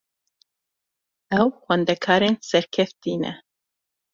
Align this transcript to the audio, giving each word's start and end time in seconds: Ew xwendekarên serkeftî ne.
Ew 1.39 1.47
xwendekarên 1.63 2.35
serkeftî 2.49 3.13
ne. 3.21 3.33